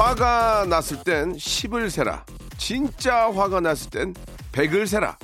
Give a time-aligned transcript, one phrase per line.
[0.00, 2.24] 화가 났을 땐 10을 세라
[2.56, 4.14] 진짜 화가 났을 땐
[4.50, 5.18] 100을 세라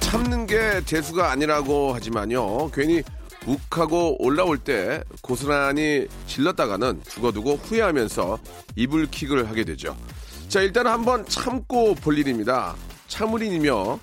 [0.00, 2.70] 참는 게 재수가 아니라고 하지만요.
[2.72, 3.02] 괜히
[3.46, 8.38] 욱하고 올라올 때 고스란히 질렀다가는 죽어두고 후회하면서
[8.76, 9.96] 이불킥을 하게 되죠.
[10.48, 12.76] 자, 일단 한번 참고 볼 일입니다.
[13.06, 13.98] 참을인이며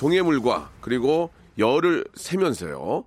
[0.00, 3.04] 동해물과 그리고 열을 세면서요.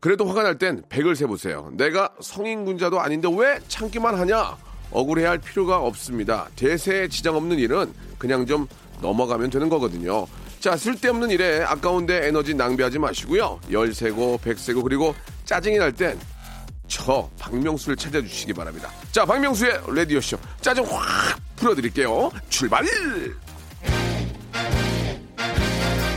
[0.00, 1.70] 그래도 화가 날땐 백을 세보세요.
[1.74, 4.56] 내가 성인군자도 아닌데 왜 참기만 하냐?
[4.90, 6.48] 억울해야 할 필요가 없습니다.
[6.56, 8.66] 대세에 지장 없는 일은 그냥 좀
[9.02, 10.26] 넘어가면 되는 거거든요.
[10.58, 13.60] 자, 쓸데없는 일에 아까운데 에너지 낭비하지 마시고요.
[13.70, 16.18] 열 세고, 백 세고, 그리고 짜증이 날 땐
[16.88, 18.90] 저 박명수를 찾아주시기 바랍니다.
[19.12, 20.36] 자, 박명수의 라디오쇼.
[20.60, 22.30] 짜증 확 풀어드릴게요.
[22.50, 22.84] 출발!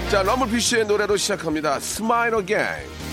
[0.09, 1.80] 자, 럼블피쉬의 노래로 시작합니다.
[1.80, 3.05] 스마일 어게인.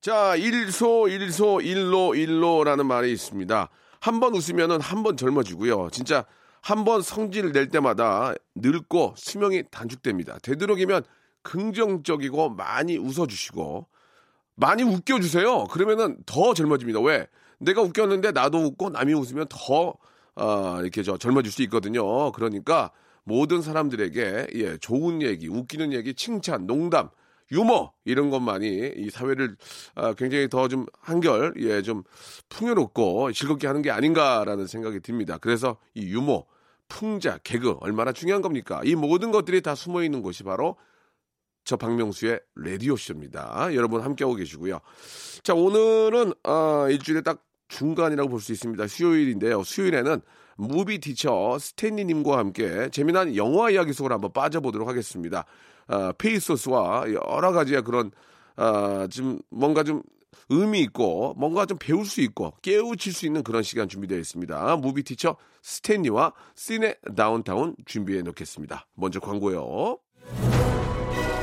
[0.00, 3.68] 자, 일소, 일소, 일로, 일로라는 말이 있습니다.
[4.00, 5.90] 한 번 웃으면은 한 번 젊어지고요.
[5.92, 6.24] 진짜
[6.62, 10.38] 한 번 성질 낼 때마다 늙고 수명이 단축됩니다.
[10.40, 11.04] 되도록이면
[11.42, 13.86] 긍정적이고 많이 웃어주시고
[14.56, 15.64] 많이 웃겨주세요.
[15.64, 17.00] 그러면은 더 젊어집니다.
[17.00, 17.26] 왜?
[17.58, 19.94] 내가 웃겼는데 나도 웃고 남이 웃으면 더
[20.36, 22.32] 어, 이렇게 저 젊어질 수 있거든요.
[22.32, 22.90] 그러니까
[23.24, 27.10] 모든 사람들에게 예, 좋은 얘기, 웃기는 얘기, 칭찬, 농담,
[27.52, 29.56] 유머 이런 것만이 이 사회를
[29.94, 32.04] 아, 굉장히 더 좀 한결 예, 좀
[32.48, 35.38] 풍요롭고 즐겁게 하는 게 아닌가라는 생각이 듭니다.
[35.38, 36.44] 그래서 이 유머,
[36.88, 38.80] 풍자, 개그 얼마나 중요한 겁니까?
[38.84, 40.76] 이 모든 것들이 다 숨어 있는 곳이 바로
[41.64, 43.68] 저 박명수의 라디오 쇼입니다.
[43.74, 44.80] 여러분 함께하고 계시고요.
[45.42, 48.86] 자 오늘은 어, 일주일에 딱 중간이라고 볼 수 있습니다.
[48.86, 49.62] 수요일인데요.
[49.62, 50.20] 수요일에는
[50.56, 55.44] movie teacher 스탠리님과 함께 재미난 영화 이야기 속으로 한번 빠져보도록 하겠습니다.
[55.90, 58.10] 어, 페이소스와 여러 가지의 그런
[58.56, 60.02] 어, 좀 뭔가 좀
[60.48, 64.76] 의미 있고 뭔가 좀 배울 수 있고 깨우칠 수 있는 그런 시간 준비되어 있습니다.
[64.76, 68.86] movie teacher 스탠리와 시네 다운타운 준비해 놓겠습니다.
[68.94, 69.98] 먼저 광고요.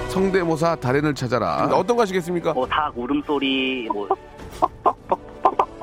[0.09, 1.69] 성대모사 달인을 찾아라.
[1.73, 2.53] 어떤 거 하시겠습니까?
[2.53, 4.07] 뭐 닭 울음소리 뭐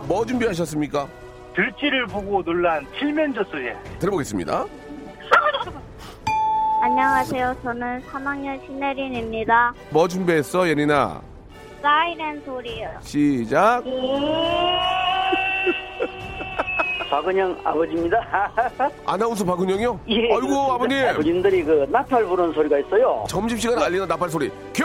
[0.06, 1.08] 뭐 준비하셨습니까?
[1.56, 3.70] 들쥐를 보고 놀란 칠면조 소리
[4.00, 4.66] 들어보겠습니다.
[6.88, 7.56] 안녕하세요.
[7.62, 9.72] 저는 3학년 신혜린입니다.
[9.88, 11.22] 뭐 준비했어, 예린아?
[11.80, 12.90] 사이렌 소리요.
[13.00, 13.82] 시작.
[17.08, 18.52] 박은영 아버지입니다.
[19.06, 20.00] 아나운서 박은영이요?
[20.10, 20.74] 예, 아이고, 그렇습니다.
[20.74, 21.08] 아버님.
[21.08, 23.24] 아버님들이 그 나팔 부르는 소리가 있어요.
[23.30, 24.50] 점심시간 알리는 나팔 소리.
[24.74, 24.84] 큐!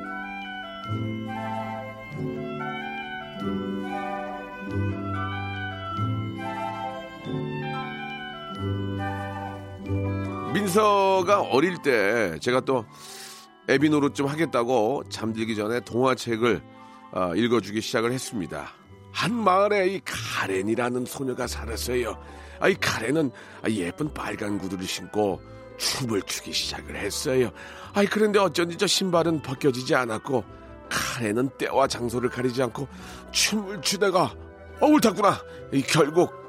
[10.53, 12.85] 윤서가 어릴 때 제가 또
[13.69, 16.61] 애비 노릇 좀 하겠다고 잠들기 전에 동화책을
[17.13, 18.67] 어, 읽어주기 시작을 했습니다.
[19.13, 22.17] 한 마을에 이 가렌이라는 소녀가 살았어요.
[22.59, 23.31] 아, 이 가렌은
[23.63, 25.41] 아, 예쁜 빨간 구두를 신고
[25.77, 27.49] 춤을 추기 시작을 했어요.
[27.93, 30.43] 아이 그런데 어쩐지 저 신발은 벗겨지지 않았고
[30.89, 32.87] 카렌은 때와 장소를 가리지 않고
[33.31, 34.33] 춤을 추다가
[34.81, 35.41] 어 옳았구나.
[35.71, 36.40] 이 결국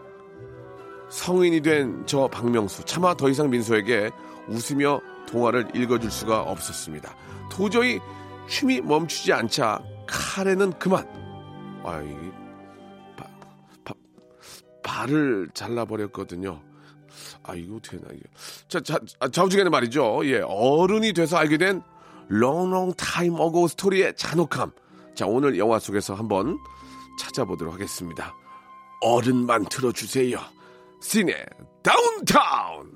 [1.12, 4.10] 성인이 된 저 박명수 차마 더 이상 민수에게
[4.48, 4.98] 웃으며
[5.28, 7.14] 동화를 읽어줄 수가 없었습니다.
[7.50, 8.00] 도저히
[8.48, 11.06] 춤이 멈추지 않자 카레는 그만.
[11.84, 12.08] 아이
[13.16, 13.26] 바,
[13.84, 13.94] 바,
[14.82, 16.60] 발을 잘라버렸거든요.
[17.42, 18.22] 아 이거 어떻게 나 이게
[18.68, 20.22] 자, 자 아, 좌우지간에 말이죠.
[20.24, 21.82] 예 어른이 돼서 알게 된
[22.30, 24.72] long time ago 스토리의 잔혹함.
[25.14, 26.58] 자 오늘 영화 속에서 한번
[27.18, 28.34] 찾아보도록 하겠습니다.
[29.02, 30.38] 어른만 틀어주세요.
[31.02, 31.34] 시네
[31.82, 32.92] 다운타운.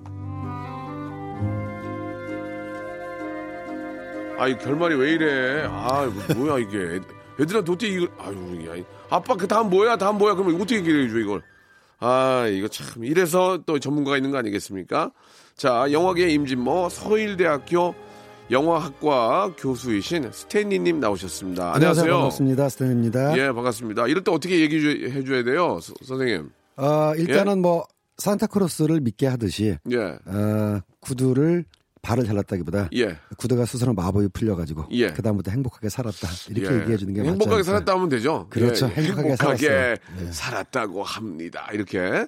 [4.38, 5.67] 아이 결말이 왜 이래?
[5.69, 7.00] 아 이거 뭐야 이게?
[7.41, 8.08] 애들한테 어떻게 이걸?
[8.19, 9.97] 아유 야, 아빠 그 다음 뭐야?
[9.97, 10.35] 다음 뭐야?
[10.35, 11.43] 그러면 어떻게 얘기해 줘 이걸?
[11.99, 15.11] 아 이거 참 이래서 또 전문가가 있는 거 아니겠습니까?
[15.56, 17.94] 자 영화계 임진모 서일대학교
[18.50, 21.75] 영화학과 교수이신 스탠리님 나오셨습니다.
[21.75, 22.12] 안녕하세요.
[22.12, 22.69] 반갑습니다.
[22.69, 23.37] 스탠입니다.
[23.38, 24.06] 예 반갑습니다.
[24.06, 26.50] 이럴 때 어떻게 얘기해 줘야 돼요, 서- 선생님?
[26.76, 27.87] 어, 일단은 뭐
[28.19, 31.65] 산타크로스를 믿게 하듯이 예 어, 구두를
[32.03, 33.19] 발을 잘랐다기보다 예.
[33.37, 35.09] 구두가 스스로 마법이 풀려가지고 예.
[35.11, 36.81] 그 다음부터 행복하게 살았다 이렇게 예.
[36.83, 37.65] 얘기해 주는 게 행복하게.
[37.65, 38.47] 살았다 하면 되죠.
[38.49, 38.87] 그렇죠.
[38.87, 39.03] 예, 예.
[39.03, 39.97] 행복하게 행복하게.
[40.31, 41.69] 살았다고 합니다.
[41.73, 42.27] 이렇게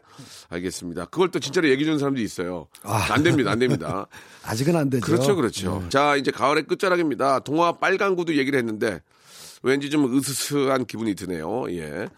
[0.49, 1.05] 알겠습니다.
[1.07, 2.67] 그걸 또 진짜로 얘기해 주는 사람도 있어요.
[2.83, 3.07] 아.
[3.13, 3.53] 안 됩니다.
[3.53, 4.07] 안 됩니다.
[4.45, 5.07] 아직은 안 되죠.
[5.07, 5.79] 그렇죠, 그렇죠.
[5.85, 5.89] 네.
[5.91, 7.39] 자, 이제 가을의 끝자락입니다.
[7.41, 9.01] 동화 빨간 구두 얘기를 했는데
[9.63, 11.71] 왠지 좀 으스스한 기분이 드네요.
[11.71, 12.09] 예.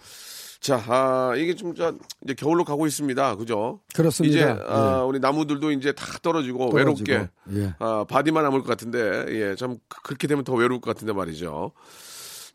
[0.60, 3.36] 자, 아, 이게 좀, 저, 이제 겨울로 가고 있습니다.
[3.36, 3.80] 그죠?
[3.94, 4.36] 그렇습니다.
[4.36, 4.56] 이제, 예.
[4.68, 7.74] 아, 우리 나무들도 이제 다 떨어지고, 떨어지고, 외롭게, 예.
[7.78, 11.72] 아, 바디만 남을 것 같은데, 예, 참, 그- 그렇게 되면 더 외로울 것 같은데 말이죠.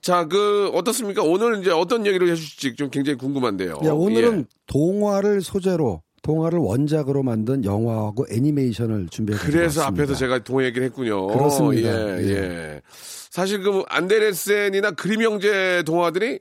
[0.01, 1.23] 자, 그, 어떻습니까?
[1.23, 3.79] 오늘 이제 어떤 얘기를 해주실지 좀 굉장히 궁금한데요.
[3.83, 4.43] 예, 오늘은 예.
[4.67, 11.25] 동화를 소재로 동화를 원작으로 만든 영화하고 애니메이션을 준비해 그래서 앞에서 제가 동화 얘기를 했군요.
[11.27, 11.89] 그렇습니다.
[11.89, 12.29] 예, 예.
[12.29, 12.81] 예.
[12.85, 16.39] 사실 그 안데레센이나 그림 형제 동화들이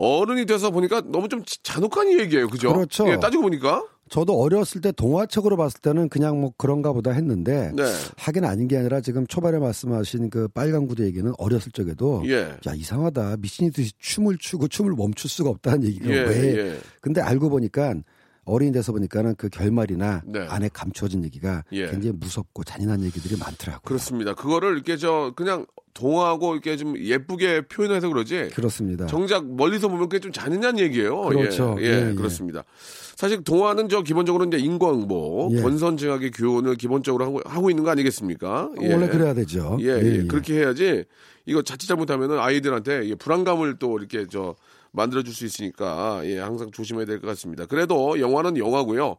[0.00, 2.48] 어른이 돼서 보니까 너무 좀 잔혹한 얘기예요.
[2.48, 2.72] 그죠?
[2.72, 3.06] 그렇죠.
[3.10, 3.84] 예, 따지고 보니까.
[4.08, 7.84] 저도 어렸을 때 동화책으로 봤을 때는 그냥 뭐 그런가 보다 했는데 네.
[8.16, 12.56] 하긴 아닌 게 아니라 지금 초반에 말씀하신 그 빨간 구두 얘기는 어렸을 적에도 예.
[12.66, 16.78] 야 이상하다 미친이 듯이 춤을 추고 춤을 멈출 수가 없다는 얘기가 예, 왜 예.
[17.00, 17.94] 근데 알고 보니까
[18.50, 20.40] 어린이 돼서 보니까는 그 결말이나 네.
[20.48, 21.86] 안에 감추어진 얘기가 예.
[21.86, 23.82] 굉장히 무섭고 잔인한 얘기들이 많더라고요.
[23.84, 24.34] 그렇습니다.
[24.34, 28.50] 그거를 이렇게 저 그냥 동화하고 이렇게 좀 예쁘게 표현해서 그러지.
[28.54, 29.06] 그렇습니다.
[29.06, 31.22] 정작 멀리서 보면 그게 좀 잔인한 얘기예요.
[31.22, 31.76] 그렇죠.
[31.80, 32.14] 예, 예, 예, 예.
[32.14, 32.64] 그렇습니다.
[33.16, 35.62] 사실 동화는 저 기본적으로 이제 인과응보, 예.
[35.62, 38.70] 권선징악의 교훈을 기본적으로 하고, 하고 있는 거 아니겠습니까?
[38.82, 38.92] 예.
[38.92, 39.76] 원래 그래야 되죠.
[39.80, 41.04] 예, 예, 그렇게 해야지
[41.44, 44.54] 이거 자칫 잘못하면은 아이들한테 이 불안감을 또 이렇게 저
[44.92, 47.66] 만들어줄 수 있으니까 예, 항상 조심해야 될 것 같습니다.
[47.66, 49.16] 그래도 영화는 영화고요.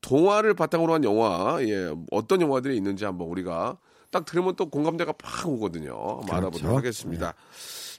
[0.00, 3.76] 동화를 바탕으로 한 영화, 예, 어떤 영화들이 있는지 한번 우리가
[4.10, 5.92] 딱 들으면 또 공감대가 팍 오거든요.
[6.18, 6.76] 한번 알아보도록 그렇죠.
[6.76, 7.34] 하겠습니다.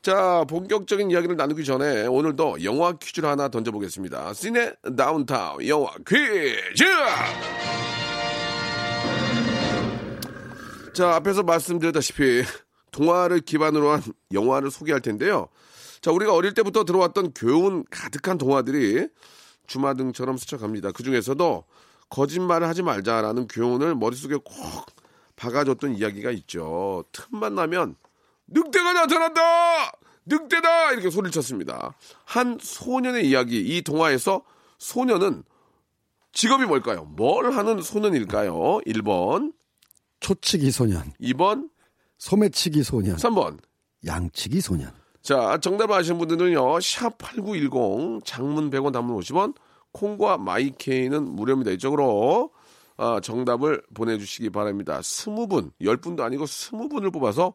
[0.02, 4.34] 자, 본격적인 이야기를 나누기 전에 오늘도 영화 퀴즈를 하나 던져보겠습니다.
[4.34, 6.84] 시네 다운타운 영화 퀴즈!
[10.94, 12.44] 자, 앞에서 말씀드렸다시피
[12.92, 15.48] 동화를 기반으로 한 영화를 소개할 텐데요.
[16.04, 19.08] 자, 우리가 어릴 때부터 들어왔던 교훈 가득한 동화들이
[19.68, 20.92] 주마등처럼 스쳐갑니다.
[20.92, 21.64] 그 중에서도
[22.10, 24.54] 거짓말을 하지 말자라는 교훈을 머릿속에 꼭
[25.38, 27.06] 박아줬던 이야기가 있죠.
[27.14, 27.96] 틈만 나면
[28.48, 29.94] 늑대가 나타난다!
[30.26, 30.92] 늑대다!
[30.92, 31.96] 이렇게 소리를 쳤습니다.
[32.26, 34.44] 한 소년의 이야기, 이 동화에서
[34.80, 35.44] 소년은
[36.34, 37.06] 직업이 뭘까요?
[37.06, 38.82] 뭘 하는 소년일까요?
[38.86, 39.54] 1번,
[40.20, 41.70] 초치기 소년, 2번,
[42.18, 43.60] 소매치기 소년, 3번.
[44.06, 45.03] 양치기 소년.
[45.24, 49.56] 자, 정답 아시는 분들은요, 샵8910, 장문 100원, 단문 50원,
[49.94, 51.72] 콩과 마이케이는 무료입니다.
[51.72, 52.52] 이쪽으로,
[52.98, 55.00] 아, 정답을 보내주시기 바랍니다.
[55.00, 57.54] 20분, 10분도 아니고 20분을 뽑아서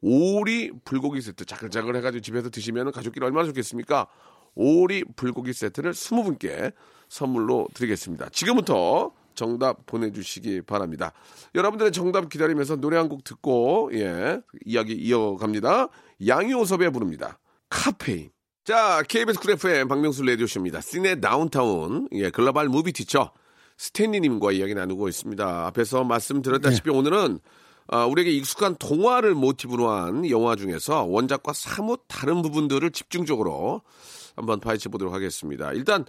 [0.00, 4.06] 오리 불고기 세트, 자글자글 해가지고 집에서 드시면 가족끼리 얼마나 좋겠습니까?
[4.54, 6.72] 오리 불고기 세트를 20분께
[7.10, 8.30] 선물로 드리겠습니다.
[8.30, 11.12] 지금부터 정답 보내주시기 바랍니다.
[11.54, 15.88] 여러분들의 정답 기다리면서 노래 한 곡 듣고, 예, 이야기 이어갑니다.
[16.26, 17.38] 양요섭이 부릅니다.
[17.70, 18.30] 카페인.
[18.64, 20.82] 자, KBS Cool FM 박명수 라디오쇼입니다.
[20.82, 23.32] 시네 다운타운, 예, 글로벌 movie teacher
[23.78, 25.66] 스탠리님과 이야기 나누고 있습니다.
[25.68, 27.38] 앞에서 말씀드렸다시피 오늘은
[27.88, 33.80] 아, 우리에게 익숙한 동화를 모티브로 한 영화 중에서 원작과 사뭇 다른 부분들을 집중적으로
[34.36, 35.72] 한번 파헤쳐 보도록 하겠습니다.
[35.72, 36.04] 일단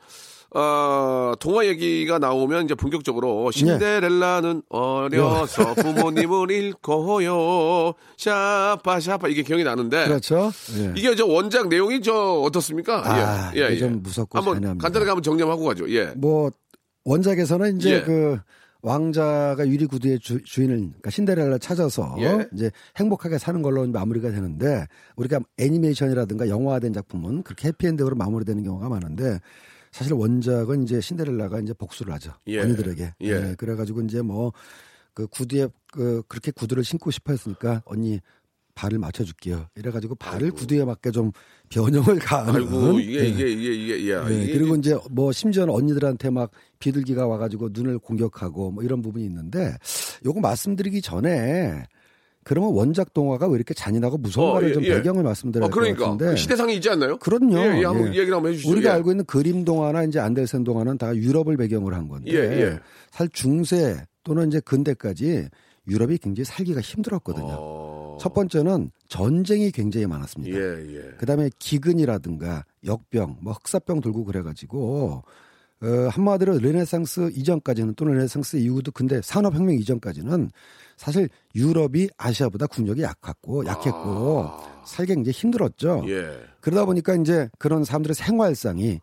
[0.53, 7.93] 어, 동화 얘기가 나오면 이제 본격적으로 신데렐라는 어려서 부모님을 잃고요.
[8.17, 10.51] 샤파 샤파 이게 기억이 나는데 그렇죠.
[10.77, 10.93] 예.
[10.97, 12.13] 이게 저 원작 내용이 저
[12.45, 13.01] 어떻습니까?
[13.05, 14.83] 아, 이게 좀 무섭고 한번 잔인합니다.
[14.83, 15.89] 간단하게 한번 정리하고 가죠.
[15.89, 16.07] 예.
[16.17, 16.51] 뭐
[17.05, 18.01] 원작에서는 이제 예.
[18.01, 18.37] 그
[18.81, 22.47] 왕자가 유리 구두의 주, 인을 그러니까 신데렐라 찾아서 예.
[22.53, 29.39] 이제 행복하게 사는 걸로 마무리가 되는데 우리가 애니메이션이라든가 영화화된 작품은 그렇게 해피엔딩으로 마무리되는 경우가 많은데
[29.91, 32.59] 사실 원작은 이제 신데렐라가 이제 복수를 하죠 예.
[32.59, 33.55] 언니들에게 예.
[33.57, 34.51] 그래가지고 이제 뭐
[35.13, 38.19] 그 구두에 그 그렇게 구두를 신고 싶어 했으니까 언니
[38.75, 41.31] 발을 맞춰줄게요 이래가지고 발을 구두에 맞게 좀
[41.69, 43.27] 변형을 가하는 아이고 이게 예.
[43.27, 47.99] 이게 이게 이게 야 네, 이게 그리고 이제 뭐 심지어는 언니들한테 막 비둘기가 와가지고 눈을
[47.99, 49.75] 공격하고 뭐 이런 부분이 있는데
[50.25, 51.85] 요거 말씀드리기 전에
[52.43, 54.95] 그러면 원작 동화가 왜 이렇게 잔인하고 무서운가를 어, 예, 좀 예.
[54.95, 57.17] 배경을 말씀드려야 어, 될것 그러니까 같은데 그 시대상이 있지 않나요?
[57.17, 57.57] 그럼요.
[57.57, 58.19] 예, 예, 한번 예.
[58.19, 58.71] 얘기를 한번 해주시죠.
[58.71, 58.93] 우리가 예.
[58.95, 62.79] 알고 있는 그림 동화나 이제 안델센 동화는 다 유럽을 배경으로 한 건데 예, 예.
[63.11, 65.49] 사실 중세 또는 이제 근대까지
[65.87, 67.47] 유럽이 굉장히 살기가 힘들었거든요.
[67.49, 67.80] 어...
[68.21, 70.55] 첫 번째는 전쟁이 굉장히 많았습니다.
[70.55, 71.01] 예, 예.
[71.17, 75.23] 그다음에 기근이라든가 역병, 뭐 흑사병 돌고 그래가지고
[75.81, 80.51] 어, 한마디로 르네상스 이전까지는 또는 르네상스 이후도 근데 산업혁명 이전까지는
[80.97, 84.83] 사실 유럽이 아시아보다 군력이 약했고 약했고 아.
[84.85, 86.03] 살기 굉장히 힘들었죠.
[86.09, 86.29] 예.
[86.59, 88.99] 그러다 보니까 이제 그런 사람들의 생활상이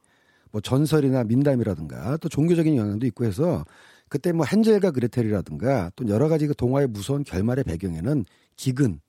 [0.52, 3.64] 뭐 전설이나 민담이라든가 또 종교적인 영향도 있고 해서
[4.08, 9.00] 그때 뭐 헨젤과 그레텔이라든가 또 여러 가지 그 동화의 무서운 결말의 배경에는 기근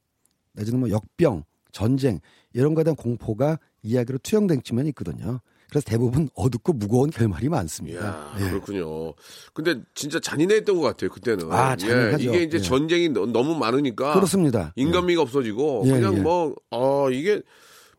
[0.60, 2.20] 내지는 뭐 역병, 전쟁
[2.54, 5.40] 이런 거에 대한 공포가 이야기로 투영된 측면이 있거든요.
[5.70, 8.02] 그래서 대부분 어둡고 무거운 결말이 많습니다.
[8.02, 8.50] 이야, 예.
[8.50, 9.14] 그렇군요.
[9.54, 11.52] 근데 진짜 잔인했던 것 같아요, 그때는.
[11.52, 12.24] 아, 잔인하죠.
[12.24, 12.62] 예, 이게 이제 예.
[12.62, 14.14] 전쟁이 너, 무 많으니까.
[14.16, 14.74] 그렇습니다.
[14.76, 16.20] 인간미가 없어지고, 예, 그냥 예.
[16.22, 17.44] 뭐, 어, 이게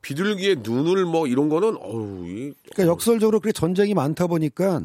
[0.03, 2.53] 비둘기의 눈을 뭐 이런 거는, 어우, 이.
[2.73, 4.81] 그러니까 역설적으로 그렇게 전쟁이 많다 보니까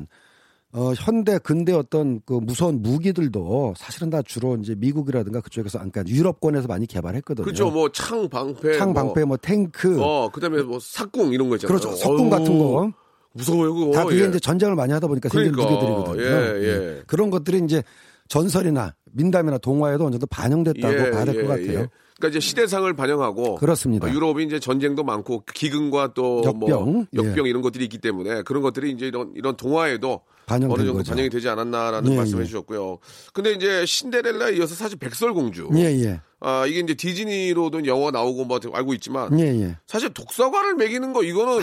[0.76, 6.68] 어, 현대 근대 어떤 그 무서운 무기들도 사실은 다 주로 이제 미국이라든가 그쪽에서 그러니까 유럽권에서
[6.68, 7.46] 많이 개발했거든요.
[7.46, 8.78] 그렇죠, 뭐, 창, 방패.
[8.78, 11.80] 창 뭐, 방패 뭐 탱크 어, 그 다음에 뭐, 삭궁 이런 거 있잖아요.
[11.80, 11.96] 그렇죠.
[11.96, 12.92] 석궁 같은 거.
[13.32, 13.92] 무서워요, 그거.
[13.92, 14.28] 다 그게 예.
[14.28, 16.24] 이제 전쟁을 많이 하다 보니까 생긴 그러니까, 무기들이거든요.
[16.24, 17.04] 예, 예.
[17.08, 17.82] 그런 것들이 이제
[18.28, 21.80] 전설이나 민담이나 동화에도 어느 정도 반영됐다고 예, 봐야 될것 예, 같아요.
[21.80, 21.88] 예.
[22.18, 24.08] 그러니까 이제 시대상을 반영하고 그렇습니다.
[24.08, 27.50] 어, 유럽이 이제 전쟁도 많고 기근과 또뭐 역병, 역병 예.
[27.50, 31.12] 이런 것들이 있기 때문에 그런 것들이 이제 이런 이런 동화에도 반영된 어느 정도 거죠.
[31.12, 32.46] 반영이 되지 않았나라는 예, 말씀해 예.
[32.46, 33.00] 주셨고요.
[33.34, 35.70] 근데 이제 신데렐라에 이어서 사실 백설공주.
[35.76, 36.22] 예, 예.
[36.40, 39.78] 아, 이게 이제 디즈니로도 영화 나오고 뭐 알고 있지만 예, 예.
[39.88, 41.60] 사실 독사과를 먹이는 거 이거는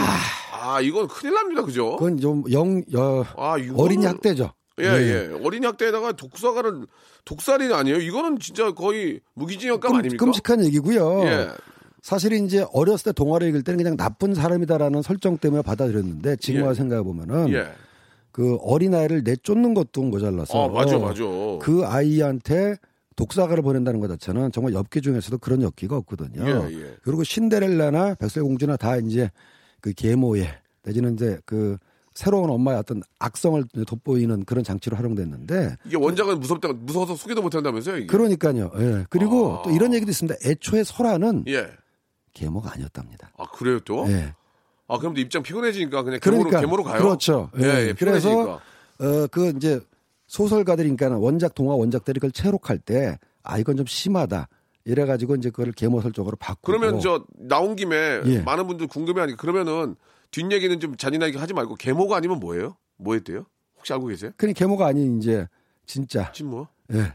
[0.53, 1.63] 아, 이건 큰일 납니다.
[1.63, 1.97] 그죠?
[1.97, 4.53] 그건 좀 영, 여, 아, 어린이 학대죠.
[4.81, 5.31] 예, 예.
[5.45, 6.87] 어린이 학대에다가 독사과를
[7.25, 7.99] 독살이 아니에요.
[7.99, 10.25] 이거는 진짜 거의 무기징역감 끔, 아닙니까?
[10.25, 11.25] 끔찍한 얘기고요.
[11.25, 11.49] 예.
[12.01, 16.75] 사실 이제 어렸을 때 동화를 읽을 때는 그냥 나쁜 사람이다라는 설정 때문에 받아들였는데 지금 예.
[16.75, 17.69] 생각해 보면은 예.
[18.33, 21.23] 그 어린아이를 내쫓는 것도 모자라서 아, 맞아, 맞아.
[21.61, 22.77] 그 아이한테
[23.15, 26.43] 독사가를 보낸다는 것 자체는 정말 엽기 중에서도 그런 엽기가 없거든요.
[26.47, 26.97] 예, 예.
[27.03, 29.31] 그리고 신데렐라나 백설공주나 다 이제
[29.81, 30.49] 그 계모에
[30.83, 31.77] 내지는 이제 그
[32.15, 37.97] 새로운 엄마의 어떤 악성을 돋보이는 그런 장치로 활용됐는데 이게 원작은 무섭다, 무서워서 소개도 못 한다면서요?
[37.99, 38.07] 이게?
[38.07, 38.71] 그러니까요.
[38.79, 39.05] 예.
[39.11, 39.63] 그리고 아.
[39.63, 40.39] 또 이런 얘기도 있습니다.
[40.45, 41.69] 애초에 설아는 예.
[42.33, 43.31] 계모가 아니었답니다.
[43.37, 44.07] 아, 그래요 또?
[44.09, 44.35] 예.
[44.89, 47.01] 아, 그럼 또 입장 피곤해지니까 그냥 계모로, 그러니까 계모로 가요?
[47.03, 47.51] 그렇죠.
[47.59, 47.89] 예, 예.
[47.89, 48.61] 예, 그래서 피곤해지니까.
[49.25, 49.81] 어그 이제
[50.27, 54.49] 소설가들이니까 원작 동화 원작들이 그걸 채록할 때 아 이건 좀 심하다.
[54.85, 58.41] 이래 가지고 이제 그걸 계모 설정으로 바꾸고 그러면 저, 나온 김에 예.
[58.41, 59.95] 많은 분들 궁금해하니까 그러면은
[60.33, 62.77] 뒷 얘기는 좀 잔인하게 하지 말고 계모가 아니면 뭐예요?
[62.97, 63.47] 뭐 했대요?
[63.77, 64.33] 혹시 알고 계세요?
[64.37, 65.47] 그니 계모가 아닌 이제
[65.87, 66.67] 진짜 친모?
[66.95, 67.15] 예.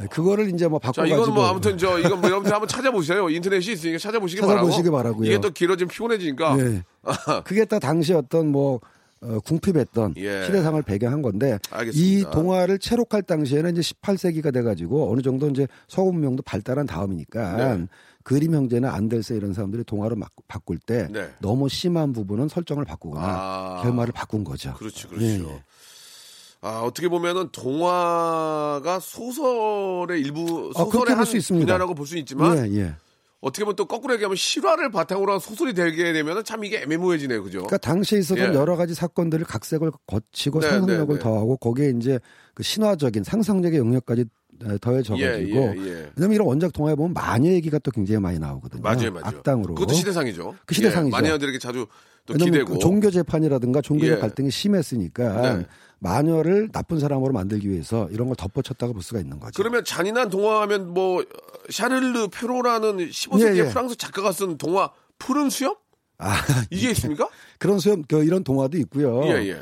[0.00, 2.68] 예, 그거를 이제 뭐 자, 바꿔 가지고 이건 뭐 아무튼 저, 이건 뭐 여러분들 한번
[2.68, 3.28] 찾아보세요.
[3.28, 4.96] 인터넷이 있으니까 찾아보시기 찾아보시기 바라고.
[4.96, 5.26] 바라고요.
[5.26, 6.58] 이게 또 길어지면 피곤해지니까.
[6.58, 6.82] 예.
[7.44, 8.80] 그게 딱 당시 어떤 뭐
[9.22, 10.44] 어, 궁핍했던 예.
[10.46, 12.30] 시대상을 배경한 건데 알겠습니다.
[12.30, 17.86] 이 동화를 채록할 당시에는 이제 18세기가 돼가지고 어느 정도 이제 서구 문명도 발달한 다음이니까 네.
[18.22, 21.28] 그림 형제나 안델세 이런 사람들이 동화로 막, 바꿀 때 네.
[21.40, 23.80] 너무 심한 부분은 설정을 바꾸거나 아.
[23.82, 24.74] 결말을 바꾼 거죠.
[24.74, 25.26] 그렇죠, 그렇죠.
[25.26, 25.62] 예, 예.
[26.62, 31.26] 아, 어떻게 보면은 동화가 소설의 일부 아, 소설의 볼 한.
[31.58, 32.94] 분야라고 볼 수 있지만 예, 예.
[33.40, 37.58] 어떻게 보면 또 거꾸로 얘기하면 실화를 바탕으로 한 소설이 되게 되면은 참 이게 애매모호해지네요, 그죠?
[37.60, 38.54] 그러니까 당시에 있었던 예.
[38.54, 41.18] 여러 가지 사건들을 각색을 거치고 네, 상상력을 네, 네.
[41.18, 42.18] 더하고 거기에 이제
[42.54, 44.26] 그 신화적인 상상력의 영역까지
[44.62, 46.10] 에, 더해져가지고 예, 예, 예.
[46.16, 48.82] 왜냐면 이런 원작 동화에 보면 마녀 얘기가 또 굉장히 많이 나오거든요.
[48.82, 49.22] 맞아요, 맞아요.
[49.24, 49.74] 악당으로.
[49.74, 50.56] 그것도 시대상이죠.
[50.66, 51.16] 그 시대상이죠.
[51.16, 51.86] 예, 마녀들에게 자주
[52.26, 52.74] 또 기대고.
[52.74, 54.20] 그 종교 재판이라든가 종교적 예.
[54.20, 55.66] 갈등이 심했으니까 네.
[56.00, 59.52] 마녀를 나쁜 사람으로 만들기 위해서 이런 걸 덧붙였다고 볼 수가 있는 거죠.
[59.56, 61.24] 그러면 잔인한 동화하면 뭐
[61.68, 63.68] 샤를르 페로라는 15세기 예, 의 예.
[63.68, 65.76] 프랑스 작가가 쓴 동화 푸른 수염?
[66.18, 66.34] 아,
[66.70, 67.28] 이게 있습니까?
[67.58, 69.24] 그런 수염 그 이런 동화도 있고요.
[69.26, 69.58] 예, 예.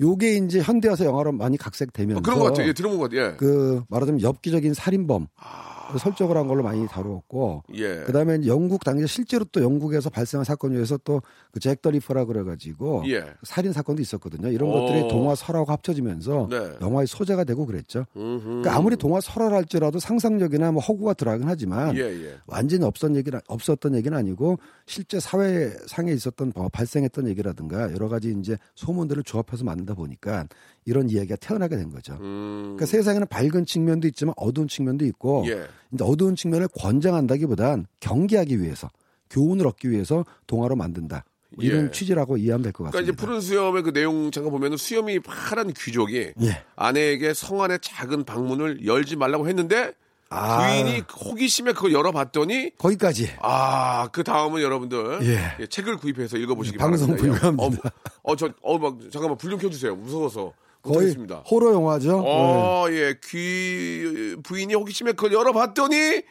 [0.00, 2.68] 요게 이제 현대에서 영화로 많이 각색되면서 어, 그런 것 같아요.
[2.68, 3.32] 예, 들어본 것 같아요.
[3.32, 3.36] 예.
[3.36, 5.81] 그 말하자면 엽기적인 살인범 아.
[5.98, 8.00] 설정을 한 걸로 많이 다루었고 예.
[8.04, 13.24] 그다음에 영국 당시 실제로 또 영국에서 발생한 사건 중에서 또그잭 더리퍼라 그래가지고 예.
[13.42, 14.48] 살인 사건도 있었거든요.
[14.48, 14.72] 이런 오.
[14.72, 16.72] 것들이 동화 설화하고 합쳐지면서 네.
[16.80, 18.06] 영화의 소재가 되고 그랬죠.
[18.16, 18.44] 음흠.
[18.44, 22.34] 그러니까 아무리 동화 설화를 할지라도 상상력이나 뭐 허구가 들어가긴 하지만 예, 예.
[22.46, 28.56] 완전히 없었던 얘기는 없었던 얘기는 아니고 실제 사회상에 있었던 뭐 발생했던 얘기라든가 여러 가지 이제
[28.74, 30.46] 소문들을 조합해서 만들다 보니까
[30.84, 32.14] 이런 이야기가 태어나게 된 거죠.
[32.20, 32.62] 음.
[32.76, 35.66] 그러니까 세상에는 밝은 측면도 있지만 어두운 측면도 있고 예.
[35.92, 38.90] 이제 어두운 측면을 권장한다기보단 경계하기 위해서
[39.30, 41.24] 교훈을 얻기 위해서 동화로 만든다.
[41.54, 41.90] 뭐 이런 예.
[41.90, 43.26] 취지라고 이해하면 될것 그러니까 이제 같습니다.
[43.26, 46.64] 푸른 수염의 그 내용 잠깐 보면은 수염이 파란 귀족이 예.
[46.76, 49.92] 아내에게 성 안의 작은 방문을 열지 말라고 했는데
[50.30, 50.66] 아.
[50.66, 55.56] 부인이 호기심에 그걸 열어봤더니 거기까지 아, 그 다음은 여러분들 예.
[55.60, 57.38] 예, 책을 구입해서 읽어보시기 방송 바랍니다.
[57.50, 57.88] 불가합니다.
[58.22, 59.94] 어, 어, 저, 어, 막, 잠깐만, 불 좀 켜주세요.
[59.94, 60.54] 무서워서.
[60.82, 61.36] 거의 못하겠습니다.
[61.50, 62.20] 호러 영화죠.
[62.20, 62.24] 네.
[62.26, 66.22] 어, 예, 귀, 부인이 호기심에 그걸 열어봤더니,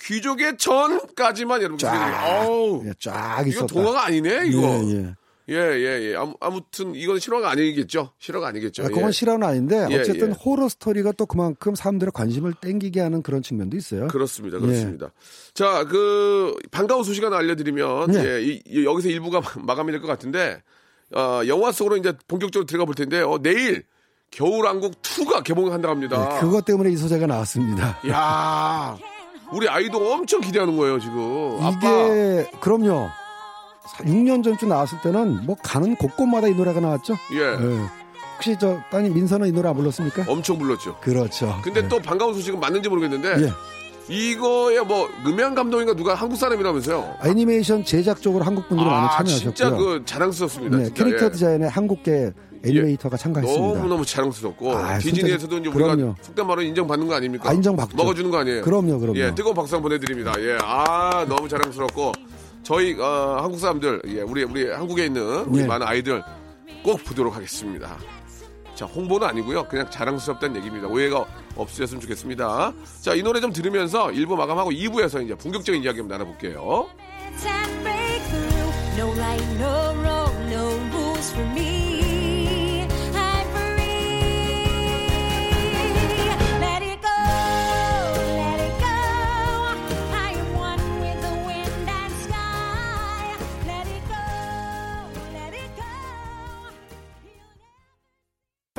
[0.00, 1.78] 귀족의 전까지만 여러분.
[1.78, 2.46] 쫙.
[2.48, 3.66] 어우, 예, 쫙 이거.
[3.66, 4.62] 동화가 아니네, 이거.
[4.62, 5.14] 예, 예.
[5.48, 6.16] 예, 예, 예.
[6.16, 8.12] 아무, 아무튼, 이건 실화가 아니겠죠?
[8.18, 8.84] 실화가 아니겠죠?
[8.84, 9.12] 아, 그건 예.
[9.12, 10.32] 실화는 아닌데 예, 어쨌든 예.
[10.34, 14.06] 호러 스토리가 또 그만큼 사람들의 관심을 땡기게 하는 그런 측면도 있어요.
[14.08, 14.56] 그렇습니다.
[14.58, 14.60] 예.
[14.60, 15.12] 그렇습니다.
[15.52, 18.24] 자, 그 반가운 소식 하나 알려드리면 네.
[18.24, 20.62] 예, 이- 이- 여기서 일부가 마감이 될 것 같은데
[21.14, 23.84] 어, 영화 속으로 이제 본격적으로 들어가 볼 텐데 어, 내일
[24.32, 26.28] 겨울왕국 2가 개봉한다고 합니다.
[26.28, 27.98] 네, 그것 때문에 이 소재가 나왔습니다.
[28.08, 28.96] 야,
[29.52, 31.58] 우리 아이도 엄청 기대하는 거예요 지금.
[31.60, 31.88] 아빠.
[31.88, 33.08] 이게 그럼요.
[33.98, 37.14] 6년 전쯤 나왔을 때는 뭐 가는 곳곳마다 이 노래가 나왔죠.
[37.34, 37.80] 예, 예.
[38.34, 40.24] 혹시 저 따님 민서는 이 노래 안 불렀습니까?
[40.26, 40.96] 엄청 불렀죠.
[41.00, 41.60] 그렇죠.
[41.62, 41.88] 근데 예.
[41.88, 43.52] 또 반가운 소식은 맞는지 모르겠는데 예.
[44.08, 47.18] 이거에 뭐 음향 감독인가 누가 한국 사람이라면서요.
[47.24, 49.54] 애니메이션 제작 쪽으로 한국 분들이 많이 아, 참여하셨고요.
[49.54, 50.76] 진짜 그 자랑스럽습니다.
[50.78, 51.04] 네, 진짜.
[51.04, 51.30] 캐릭터 예.
[51.30, 52.32] 디자인에 한국계
[52.64, 53.74] 애니메이터가 참가했습니다.
[53.74, 55.92] 너무너무 자랑스럽고 아, 디즈니에서도 이제 그럼요.
[55.92, 57.48] 우리가 속된 말로 인정받는 거 아닙니까?
[57.48, 57.96] 아, 인정받죠.
[57.96, 58.62] 먹어주는 거 아니에요?
[58.62, 59.18] 그럼요, 그럼요.
[59.18, 60.34] 예, 뜨거운 박수 한번 보내드립니다.
[60.38, 62.12] 예, 아 너무 자랑스럽고
[62.62, 65.66] 저희 어, 한국 사람들, 예, 우리 우리 한국에 있는 우리 네.
[65.66, 66.22] 많은 아이들
[66.84, 67.96] 꼭 보도록 하겠습니다.
[68.74, 69.64] 자, 홍보는 아니고요.
[69.68, 70.88] 그냥 자랑스럽다는 얘기입니다.
[70.88, 71.24] 오해가
[71.56, 72.72] 없으셨으면 좋겠습니다.
[73.00, 76.86] 자, 이 노래 좀 들으면서 1부 마감하고 2부에서 이제 본격적인 이야기 한번 나눠볼게요.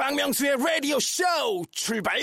[0.07, 1.23] 박명수의 라디오 쇼
[1.71, 2.19] 출발!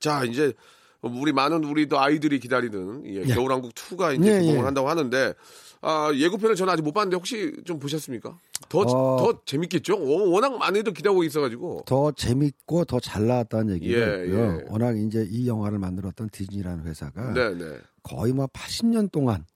[0.00, 0.52] 자, 이제
[1.00, 4.60] 우리 많은 우리 또 아이들이 기다리는 예, 겨울왕국 2가 이제 예, 개봉을 예.
[4.60, 5.32] 한다고 하는데
[5.80, 8.36] 아, 예고편을 저는 아직 못 봤는데 혹시 좀 보셨습니까?
[8.68, 9.16] 더, 어.
[9.16, 9.98] 더 재밌겠죠?
[9.98, 11.84] 워- 워낙 많이들 기다리고 있어가지고.
[11.86, 14.58] 더 재밌고 더 잘 나왔다는 얘기가 예, 있고요.
[14.60, 14.64] 예.
[14.68, 17.78] 워낙 이제 이 영화를 만들었던 디즈니라는 회사가 네 네.
[18.02, 19.46] 거의 뭐 80년 동안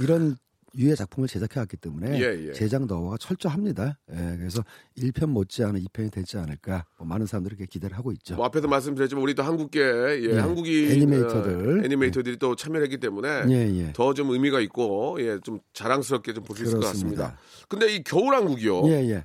[0.00, 0.38] 이런
[0.78, 2.52] 유해 작품을 제작해 왔기 때문에 예, 예.
[2.52, 3.98] 제작 노하우가 철저합니다.
[4.12, 4.62] 예, 그래서
[4.98, 8.36] 1편 못지않은 2편이 되지 않을까 뭐 많은 사람들이 그렇게 기대를 하고 있죠.
[8.36, 11.80] 뭐 앞에서 말씀드렸지만 우리 또 한국계 예, 예, 한국이 애니메이터들.
[11.80, 13.54] 어, 애니메이터들이 또 참여를 했기 때문에 예,
[13.86, 13.92] 예.
[13.94, 16.86] 더좀 의미가 있고 예, 좀 자랑스럽게 좀 볼 수 있을 것.
[16.86, 17.36] 같습니다.
[17.68, 18.88] 근데 이 겨울왕국이요.
[18.88, 19.24] 예, 예.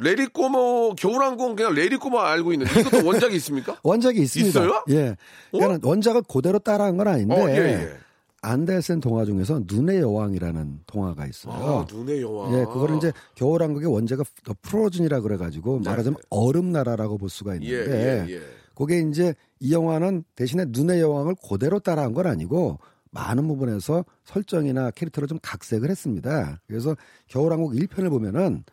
[0.00, 3.76] 레리꼬모 겨울왕국 그냥 레리꼬모 알고 있는데 이것도 원작이 있습니까?
[3.82, 4.48] 원작이 있습니다.
[4.60, 4.84] 있어요?
[4.90, 5.16] 예.
[5.50, 7.98] 그러니까 원작을 그대로 따라한 건 아닌데 어, 예, 예.
[8.40, 11.54] 안데센 동화 중에서 눈의 여왕이라는 동화가 있어요.
[11.54, 12.54] 아, 눈의 여왕.
[12.54, 17.60] 예, 그거를 이제 겨울왕국의 원제가 the Frozen이라 그래가지고 말하자면 얼음 나라라고 볼 수가 네.
[17.62, 18.40] 예, 있는데 예, 예.
[18.74, 22.78] 그게 이제 이 영화는 대신에 눈의 여왕을 그대로 따라한 건 아니고
[23.10, 26.60] 많은 부분에서 설정이나 캐릭터를 좀 각색을 했습니다.
[26.66, 26.94] 그래서
[27.26, 28.64] 겨울왕국 1편을 보면은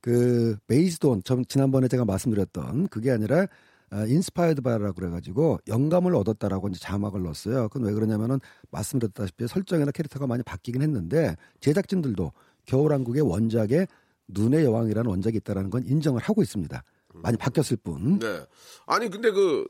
[0.00, 3.46] 그 based on 전 지난번에 제가 말씀드렸던 그게 아니라
[3.92, 7.68] inspired by라고 그래가지고 영감을 얻었다라고 이제 자막을 넣었어요.
[7.68, 12.32] 그건 왜 그러냐면은 말씀드렸다시피 설정이나 캐릭터가 많이 바뀌긴 했는데 제작진들도
[12.66, 13.86] 겨울왕국의 원작에
[14.28, 16.82] 눈의 여왕이라는 원작이 있다라는 건 인정을 하고 있습니다.
[17.14, 18.18] 많이 바뀌었을 뿐.
[18.18, 18.40] 네.
[18.86, 19.66] 아니 근데 그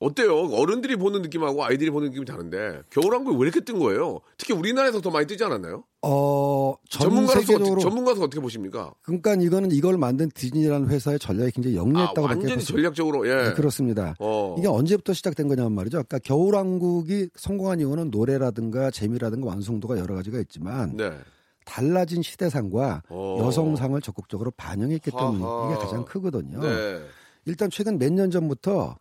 [0.00, 0.46] 어때요?
[0.52, 4.20] 어른들이 보는 느낌하고 아이들이 보는 느낌이 다른데 겨울왕국이 왜 이렇게 뜬 거예요?
[4.36, 5.82] 특히 우리나라에서 더 많이 뜨지 않았나요?
[6.02, 8.94] 어, 전 전문가로서 세계적으로 어떻게, 전문가로서 어떻게 보십니까?
[9.02, 12.72] 그러니까 이거는 이걸 만든 디즈니라는 회사의 전략이 굉장히 아, 영리했다고 완전히 느꼈습니다.
[12.76, 13.34] 전략적으로 예.
[13.48, 14.14] 네, 그렇습니다.
[14.20, 14.54] 어.
[14.56, 15.98] 이게 언제부터 시작된 거냐면 말이죠.
[15.98, 21.10] 아까 겨울왕국이 성공한 이유는 노래라든가 재미라든가 완성도가 여러 가지가 있지만 네.
[21.64, 23.38] 달라진 시대상과 어.
[23.40, 25.38] 여성상을 적극적으로 반영했기 때문에.
[25.72, 26.60] 이게 가장 크거든요.
[26.60, 27.00] 네.
[27.46, 28.96] 일단 최근 몇 년 전부터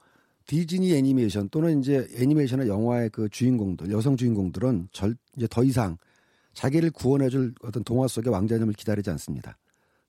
[0.48, 5.98] 디즈니 애니메이션 또는 이제 애니메이션의 영화의 그 주인공들, 여성 주인공들은 절, 이제 더 이상
[6.54, 9.58] 자기를 구원해줄 어떤 동화 속의 왕자님을 기다리지 않습니다.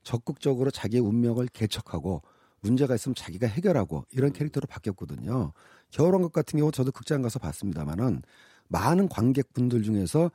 [0.04, 2.22] 적극적으로 자기의 운명을 개척하고
[2.60, 5.52] 문제가 있으면 자기가 해결하고 이런 캐릭터로 바뀌었거든요.
[5.90, 8.22] 겨울왕국 같은 경우 저도 극장 가서 봤습니다만은
[8.68, 10.30] 많은 관객분들 중에서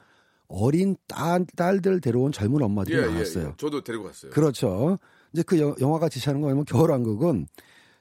[0.47, 3.47] 어린 딸, 딸들 데려온 젊은 엄마들이 예, 예, 나왔어요.
[3.49, 3.53] 예.
[3.57, 4.31] 저도 데리고 갔어요.
[4.31, 4.99] 그렇죠.
[5.31, 7.47] 이제 그 여- 영화가 지시하는 거 뭐냐면 겨울왕국은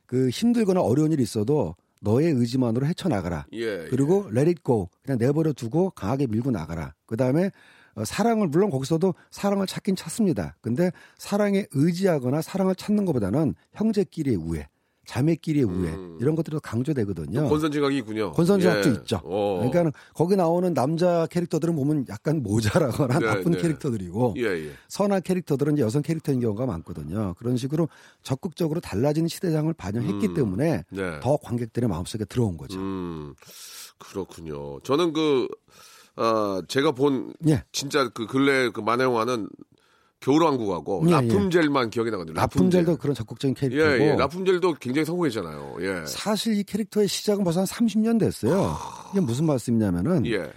[0.07, 3.47] 그 힘들거나 어려운 일이 있어도 너의 의지만으로 헤쳐나가라.
[3.53, 3.87] 예.
[3.89, 6.95] 그리고 let it go 그냥 내버려 두고 강하게 밀고 나가라.
[7.07, 7.51] 그 다음에
[8.05, 10.57] 사랑을 물론 거기서도 사랑을 찾긴 찾습니다.
[10.61, 14.69] 근데 사랑에 의지하거나 사랑을 찾는 것보다는 형제끼리의 우애,
[15.13, 16.17] 자매끼리의 우애 음.
[16.21, 17.47] 이런 것들이 더 강조되거든요.
[17.47, 18.33] 권선징악이 있군요.
[18.33, 18.95] 권선징악도 예.
[18.95, 19.21] 있죠.
[19.25, 19.69] 어.
[19.69, 23.59] 그러니까 거기 나오는 남자 캐릭터들은 보면 약간 모자라거나 네, 나쁜 네.
[23.59, 24.71] 캐릭터들이고 예, 예.
[24.89, 27.35] 선한 캐릭터들은 이제 여성 캐릭터인 경우가 많거든요.
[27.39, 27.91] 그런 식으로
[28.23, 30.35] 적극적으로 달라지는 시대상을 반영했기 음.
[30.35, 31.21] 때문에 네.
[31.21, 32.79] 더 관객들의 마음속에 들어온 거죠.
[32.79, 33.35] 음,
[33.99, 34.81] 그렇군요.
[34.81, 35.47] 저는 그,
[36.17, 37.65] 어, 제가 본, 예.
[37.71, 39.51] 진짜 그 근래 그 만화 영화는
[40.23, 41.13] 겨울왕국하고 예, 예.
[41.13, 42.35] 라푼젤만 기억이 나거든요.
[42.35, 44.17] 라푼젤 도 그런 적극적인 예, 캐릭터고 예.
[44.17, 45.77] 라푼젤도 굉장히 성공했잖아요.
[45.81, 46.07] 예.
[46.07, 48.77] 사실 이 캐릭터의 시작은 벌써 한 30년 됐어요.
[49.13, 50.51] 이게 무슨 말씀이냐면은 예.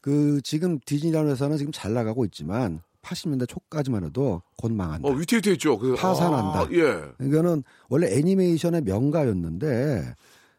[0.00, 5.08] 그 지금 디즈니라는 회사는 지금 잘 나가고 있지만 80년대 초까지만 해도 곧 망한다.
[5.08, 5.78] 어, 위태위태했죠.
[5.78, 6.60] 그, 파산한다.
[6.60, 7.26] 아, 예.
[7.26, 10.14] 이거는 원래 애니메이션의 명가였는데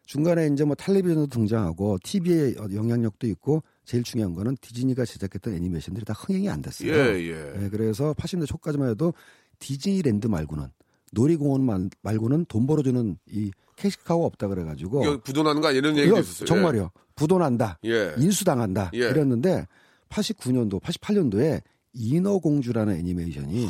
[0.06, 6.12] 중간에 이제 뭐 텔레비전도 등장하고 TV의 영향력도 있고 제일 중요한 거는 디즈니가 제작했던 애니메이션들이 다
[6.16, 6.92] 흥행이 안 됐어요.
[6.92, 7.58] 예, 예.
[7.58, 9.12] 네, 그래서 80년대 초까지만 해도
[9.58, 10.68] 디즈니랜드 말고는
[11.12, 15.72] 놀이공원 말- 말고는 돈 벌어주는 이 cash cow가 없다 그래가지고 부도나는 거?
[15.72, 16.46] 이런 얘기도 있었어요.
[16.46, 16.90] 정말요.
[17.16, 17.78] 부도난다.
[17.84, 18.14] 예.
[18.18, 18.90] 인수당한다.
[18.94, 18.98] 예.
[18.98, 19.66] 이랬는데
[20.10, 21.62] 89년도, 88년도에
[21.94, 23.68] 인어공주라는 애니메이션이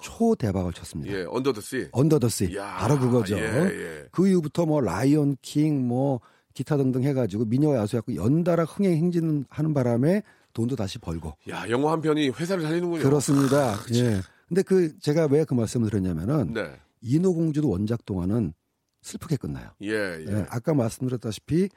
[0.00, 1.12] 초대박을 쳤습니다.
[1.12, 1.24] 예.
[1.28, 1.88] Under the Sea.
[1.92, 2.54] Under the Sea.
[2.56, 3.36] 야, 바로 그거죠.
[3.36, 4.04] 예, 예.
[4.12, 6.20] 그 이후부터 뭐 Lion King 뭐
[6.58, 12.00] 기타 등등 해가지고 미녀와 야수였고 연달아 흥행 행진하는 바람에 돈도 다시 벌고 야, 영화 한
[12.00, 13.00] 편이 회사를 살리는군요.
[13.04, 13.76] 그렇습니다.
[13.94, 14.20] 예.
[14.48, 16.72] 근데 그 제가 왜 그 말씀을 드렸냐면은 네.
[17.00, 18.54] 인어공주도 원작 동화는
[19.02, 19.70] 슬프게 끝나요.
[19.82, 20.24] 예, 예.
[20.26, 21.68] 예, 아까 말씀드렸다시피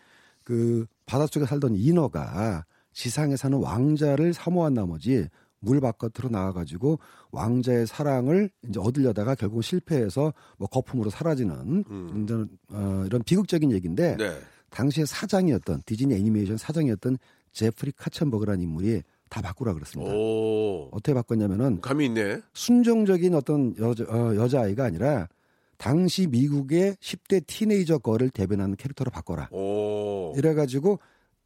[0.43, 5.27] 그 바닷속에 살던 인어가 지상에 사는 왕자를 사모한 나머지
[5.59, 6.97] 물 바깥으로 나와가지고
[7.31, 12.25] 왕자의 사랑을 이제 얻으려다가 결국 실패해서 뭐 거품으로 사라지는 음.
[12.27, 14.39] 이런, 어, 이런 비극적인 얘기인데 네.
[14.71, 17.17] 당시에 사장이었던 디즈니 애니메이션 사장이었던
[17.51, 20.11] 제프리 카첸버그라는 인물이 다 바꾸라 그랬습니다.
[20.13, 20.89] 오.
[20.91, 22.41] 어떻게 바꿨냐면은 감이 있네.
[22.53, 25.27] 순정적인 어떤 여자, 어, 여자아이가 아니라
[25.77, 29.49] 당시 미국의 10대 teenager girl을 대변하는 캐릭터로 바꿔라.
[29.51, 30.33] 오.
[30.35, 30.99] 이래가지고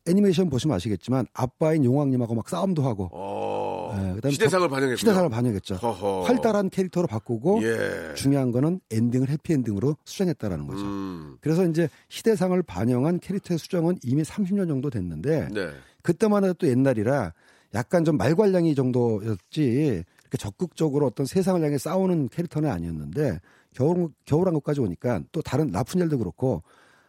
[0.07, 3.74] 애니메이션 보시면 아시겠지만 아빠인 용왕님하고 막 싸움도 하고 어.
[3.97, 4.97] 예, 그다음에 시대상을 반영했군요.
[4.97, 5.75] 시대상을 반영했죠.
[5.75, 6.21] 허허.
[6.23, 8.13] 활달한 캐릭터로 바꾸고 예.
[8.15, 10.83] 중요한 거는 엔딩을 해피엔딩으로 수정했다라는 거죠.
[10.83, 11.37] 음.
[11.41, 15.69] 그래서 이제 시대상을 반영한 캐릭터의 수정은 이미 30년 정도 됐는데 네.
[16.01, 17.33] 그때만 해도 또 옛날이라
[17.73, 23.39] 약간 좀 말괄량이 정도였지 이렇게 적극적으로 어떤 세상을 향해 싸우는 캐릭터는 아니었는데
[23.73, 26.63] 겨울 겨울왕국까지 오니까 또 다른 라푼젤도 그렇고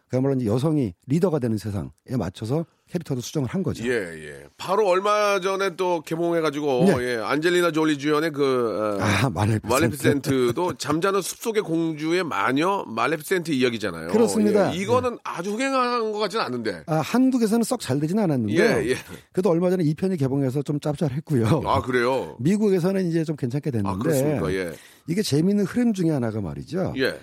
[0.08, 3.84] 그야말로 이제 여성이 리더가 되는 세상에 맞춰서 캐릭터도 수정을 한 거죠.
[3.84, 4.44] 예, 예.
[4.56, 6.96] 바로 얼마 전에 또 개봉해가지고, 네.
[7.02, 9.66] 예, 안젤리나 졸리 주연의 그, 어, 아, 말레피센트.
[9.66, 14.08] 말레피센트도 잠자는 숲속의 공주의 마녀 말레피센트 이야기잖아요.
[14.08, 14.72] 그렇습니다.
[14.72, 16.84] 예, 이거는 아주 흥행한 것 같지는 않은데.
[16.86, 18.96] 아, 한국에서는 썩 잘 되지는 않았는데 예, 예.
[19.32, 21.62] 그래도 얼마 전에 2편이 개봉해서 좀 짭짤했고요.
[21.66, 22.36] 아, 그래요?
[22.40, 24.52] 미국에서는 이제 좀 괜찮게 됐는데 아, 그렇습니까?
[24.52, 24.72] 예.
[25.08, 26.94] 이게 재미있는 흐름 중에 하나가 말이죠.
[26.96, 27.18] 예.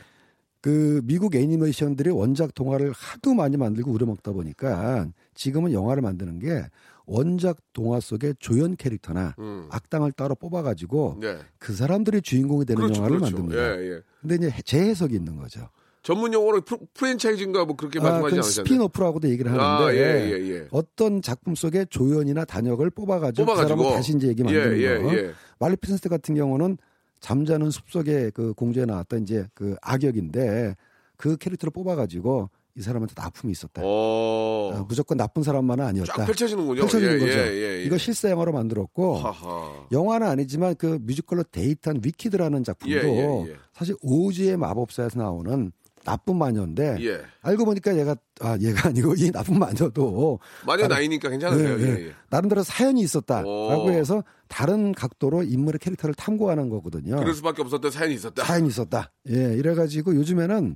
[0.62, 6.66] 그 미국 애니메이션들이 원작 동화를 하도 많이 만들고 우려먹다 보니까 지금은 영화를 만드는 게
[7.06, 9.68] 원작 동화 속의 조연 캐릭터나 음.
[9.70, 11.38] 악당을 따로 뽑아가지고 네.
[11.60, 13.36] 그 사람들이 주인공이 되는 그렇죠, 영화를 그렇죠.
[13.38, 13.82] 만듭니다.
[13.82, 14.02] 예, 예.
[14.22, 15.68] 근데 이제 재해석이 있는 거죠.
[16.02, 18.66] 전문 용어로 프로- 프랜차이즈인가 뭐 그렇게 아, 말씀하지 그 않으셨나요?
[18.66, 20.68] spin-off라고도 얘기를 하는데 아, 예, 예, 예.
[20.72, 23.78] 어떤 작품 속에 조연이나 단역을 뽑아가지고, 뽑아가지고.
[23.78, 25.14] 그 사람을 다시 이제 얘기 만드는 예, 거.
[25.14, 25.32] 예, 예.
[25.60, 26.78] Maleficent 같은 경우는
[27.22, 30.76] 잠자는 숲속의 그 공주에 나왔던 이제 그 악역인데
[31.16, 33.82] 그 캐릭터를 뽑아가지고 이 사람한테 아픔이 있었다.
[33.84, 34.72] 어.
[34.74, 36.14] 어, 무조건 나쁜 사람만은 아니었다.
[36.16, 36.82] 쫙 펼쳐지는군요.
[36.82, 37.32] 펼쳐지는 예, 거죠.
[37.40, 37.84] 예, 예, 예.
[37.84, 39.86] 이거 실사 영화로 만들었고 하하.
[39.92, 43.56] 영화는 아니지만 그 뮤지컬로 대히트한 Wicked라는 작품도 예, 예, 예.
[43.74, 45.72] 사실 오즈의 마법사에서 나오는
[46.04, 47.22] 나쁜 마녀인데 예.
[47.44, 52.06] 알고 보니까 얘가 아 얘가 아니고 이 나쁜 마녀도 마녀 다른- 나이니까 예.
[52.08, 52.12] 예.
[52.30, 53.92] 나름대로 사연이 있었다라고 오.
[53.92, 57.18] 해서 다른 각도로 인물의 캐릭터를 탐구하는 거거든요.
[57.18, 58.44] 그럴 수밖에 없었던 사연이 있었다.
[58.44, 59.12] 사연이 있었다.
[59.30, 60.76] 예, 이래가지고 요즘에는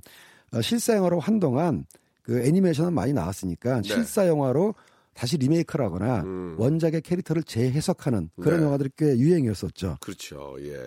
[0.62, 1.86] 실사 영화로 한동안
[2.22, 3.88] 그 애니메이션은 많이 나왔으니까 네.
[3.88, 4.74] 실사 영화로
[5.14, 6.54] 다시 리메이크라거나 음.
[6.58, 8.66] 원작의 캐릭터를 재해석하는 그런 네.
[8.66, 9.96] 영화들이 꽤 유행이었었죠.
[10.00, 10.56] 그렇죠.
[10.60, 10.86] 예.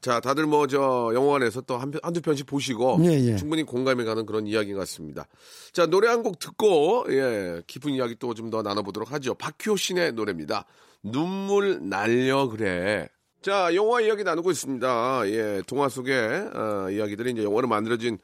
[0.00, 3.36] 자, 다들 뭐 저 영화관에서 또 한, 한두 편씩 보시고 예, 예.
[3.36, 5.26] 충분히 공감이 가는 그런 이야기 같습니다.
[5.72, 9.34] 자, 노래 한 곡 듣고 예, 깊은 이야기 또 좀 더 나눠보도록 하죠.
[9.34, 10.66] 박효 신의 노래입니다.
[11.02, 13.08] 눈물 날려 그래.
[13.42, 15.22] 자, 영화 이야기 나누고 있습니다.
[15.30, 18.18] 예, 동화 속의 어, 이야기들이 이제 영화로 만들어진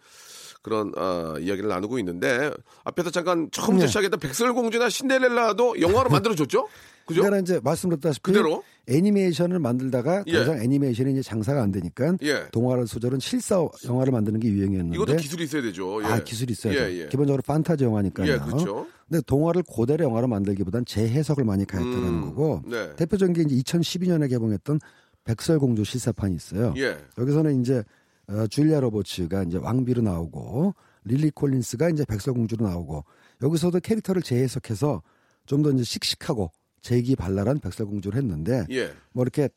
[0.63, 2.51] 그런 어, 이야기를 나누고 있는데
[2.85, 3.89] 앞에서 잠깐 처음부터 네.
[3.89, 6.69] 시작했던 백설공주나 신데렐라도 영화로 만들어줬죠?
[7.07, 7.23] 그죠?
[7.23, 8.63] 그러니까 이제 말씀드렸다시피 그대로?
[8.89, 10.33] 애니메이션을 만들다가 예.
[10.33, 12.47] 더 이상 애니메이션이 이제 장사가 안 되니까 예.
[12.53, 16.03] 동화를 소재로 실사 영화를 만드는 게 유행이었는데 이것도 기술이 있어야 되죠.
[16.03, 16.07] 예.
[16.07, 16.79] 아 기술이 있어야죠.
[16.79, 17.09] 예, 예.
[17.09, 18.33] 기본적으로 판타지 영화니까요.
[18.33, 18.87] 예, 그렇죠.
[19.09, 22.95] 근데 동화를 고대로 영화로 만들기보단 재해석을 많이 가했다는 음, 거고 네.
[22.95, 24.79] 대표적인 게 이제 2012년에 개봉했던
[25.25, 26.75] 백설공주 실사판이 있어요.
[26.77, 26.97] 예.
[27.19, 27.83] 여기서는 이제
[28.31, 33.05] 어, 줄리아 로버츠가 이제 왕비로 나오고 릴리 콜린스가 이제 백설공주로 나오고
[33.43, 35.03] 여기서도 캐릭터를 재해석해서
[35.47, 36.51] 좀 더 이제 씩씩하고
[36.83, 38.93] 재기발랄한 백설공주를 했는데 예.
[39.13, 39.49] 뭐 이렇게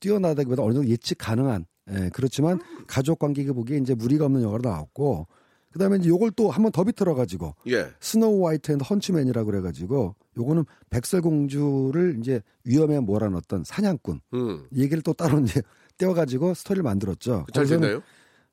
[0.00, 2.58] 뛰어나다기보다 어느 정도 예측 가능한 예, 그렇지만
[2.88, 5.26] 가족 관객이 보기에 이제 무리가 없는 영화로 나왔고
[5.72, 7.86] 그다음에 이제 요걸 또 한 번 더 비틀어 가지고 예.
[8.00, 14.66] Snow White and Huntsman이라고 그래 가지고 요거는 백설공주를 이제 위험에 몰아넣었던 사냥꾼 음.
[14.72, 15.62] 이 얘기를 또 따로 이제
[15.98, 17.46] 떼어 가지고 스토리를 만들었죠.
[17.52, 18.02] 잘 됐나요?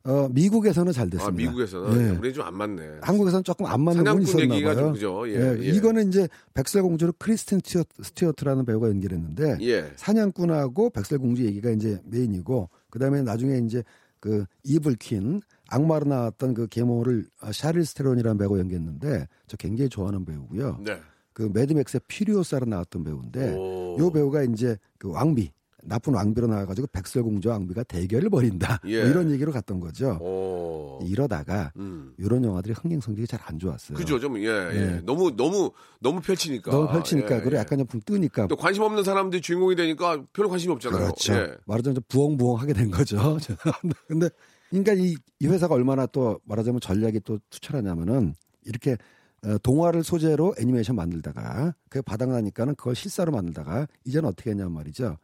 [0.05, 1.27] 어, 미국에서는 잘 됐습니다.
[1.27, 2.17] 아, 미국에서는 예.
[2.17, 2.99] 우리 좀안 맞네.
[3.01, 4.93] 한국에서는 조금 안 맞는 부분이 사냥꾼 있었나 얘기가 좀 봐요.
[4.93, 5.29] 그죠.
[5.29, 5.33] 예.
[5.33, 5.65] 예, 예.
[5.69, 9.93] 이거는 이제 백설공주를 크리스틴 스튜어트, 스튜어트 라는 배우가 연기했는데 예.
[9.95, 13.81] 사냥꾼하고 백설공주 얘기가 이제 메인이고 그다음에 나중에 이제
[14.19, 20.25] 그 evil queen 악마로 나왔던 그 계모를 아, 샤를리즈 테론이라는 배우가 연기했는데 저 굉장히 좋아하는
[20.25, 20.79] 배우고요.
[20.83, 20.99] 네.
[21.31, 23.97] 그 Mad Max의 퓨리오사로 나왔던 배우인데 오.
[23.99, 25.51] 요 배우가 이제 그 왕비
[25.85, 29.01] 나쁜 왕비로 나와가지고 백설공주와 왕비가 대결을 벌인다 예.
[29.01, 30.17] 뭐 이런 얘기로 갔던 거죠.
[30.21, 30.99] 오.
[31.03, 32.13] 이러다가 음.
[32.17, 33.97] 이런 영화들이 흥행 성적이 잘 안 좋았어요.
[33.97, 34.19] 그죠.
[34.19, 34.75] 좀, 예, 예.
[34.75, 35.01] 예.
[35.05, 36.71] 너무, 너무, 너무 펼치니까.
[36.71, 37.59] 너무 펼치니까 예, 그리고 예.
[37.59, 41.03] 약간 좀 뜨니까 또 관심 없는 사람들이 주인공이 되니까 별로 관심이 없잖아요.
[41.03, 41.33] 그렇죠.
[41.33, 41.55] 예.
[41.65, 43.17] 말하자면 좀 부엉부엉하게 된 거죠.
[44.07, 44.29] 근데
[44.69, 48.33] 그러니까 이, 이 회사가 얼마나 또 말하자면 전략이 또 투철하냐면은
[48.65, 48.97] 이렇게
[49.45, 55.17] 어, 동화를 소재로 애니메이션 만들다가 그게 바닥나니까는 그걸 실사로 만들다가 이제는 어떻게 했냐면 말이죠.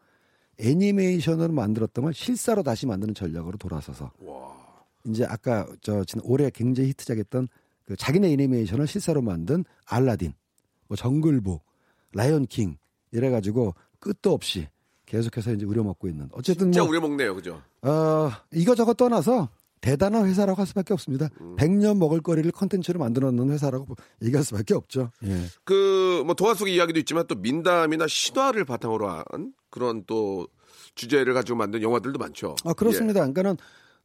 [0.60, 4.12] 애니메이션으로 만들었던 걸 실사로 다시 만드는 전략으로 돌아서서
[5.06, 7.48] 이제 아까 저 지난 올해 굉장히 히트작했던
[7.86, 10.34] 그 자기네 애니메이션을 실사로 만든 알라딘,
[10.88, 11.64] 뭐 정글북,
[12.14, 12.78] 라이언 킹
[13.12, 14.68] 이래 가지고 끝도 없이
[15.06, 17.36] 계속해서 이제 우려먹고 있는 어쨌든 진짜 뭐 우려먹네요.
[17.36, 17.62] 그죠.
[17.82, 19.50] 어, 이거저거 떠나서
[19.82, 21.30] 대단한 회사라고 할 수밖에 없습니다.
[21.42, 21.56] 음.
[21.56, 25.12] 100년 먹을 거리를 컨텐츠로 만들어 놓는 회사라고 얘기할 수밖에 없죠.
[25.24, 25.46] 예.
[25.64, 30.48] 그, 뭐, 동화 속의 이야기도 있지만 또 민담이나 신화를 바탕으로 한 그런 또
[30.96, 32.56] 주제를 가지고 만든 영화들도 많죠.
[32.66, 33.20] 아, 그렇습니다.
[33.22, 33.58] 그러니까는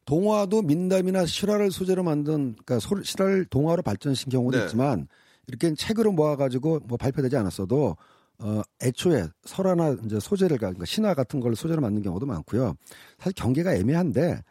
[0.05, 4.65] 동화도 민담이나 실화를 소재로 만든 그러니까 소- 실화를 동화로 발전시킨 경우도 네.
[4.65, 5.07] 있지만
[5.47, 7.97] 이렇게 책으로 모아가지고 뭐 발표되지 않았어도
[8.37, 12.75] 어, 애초에 설화나 이제 소재를 가- 그러니까 신화 같은 걸 소재로 만든 경우도 많고요.
[13.17, 14.41] 사실 경계가 애매한데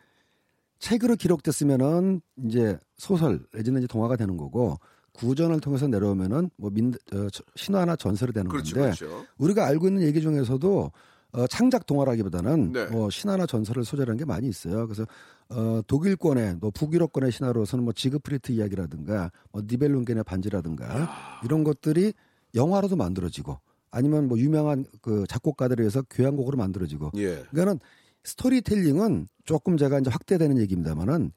[0.78, 4.78] 책으로 기록됐으면은 이제 소설 내지는 이제 동화가 되는 거고
[5.14, 8.74] 구전을 통해서 내려오면은 뭐 민, 어, 저- 신화나 전설이 되는 그렇죠.
[8.76, 9.24] 건데 그렇죠.
[9.38, 10.90] 우리가 알고 있는 얘기 중에서도
[11.32, 12.86] 어, 창작 동화라기보다는 네.
[12.86, 14.86] 뭐 신화나 전설을 소재로 한게 많이 있어요.
[14.86, 15.04] 그래서
[15.48, 22.12] 어, 독일권의 뭐 북유럽권의 신화로서는 뭐 지그프리트 이야기라든가 뭐 니벨룬겐의 반지라든가 이런 것들이
[22.54, 23.58] 영화로도 만들어지고
[23.90, 27.42] 아니면 뭐 유명한 그 작곡가들에 의해서 교향곡으로 만들어지고 예.
[27.50, 27.80] 그러니까는
[28.24, 31.32] 스토리텔링은 조금 제가 이제 확대되는 얘기입니다만은